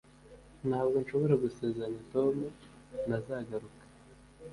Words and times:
Ntabwo 0.67 0.95
nshobora 1.03 1.33
gusezeranya 1.43 2.01
Tom 2.13 2.35
ntazagaruka 3.05 3.83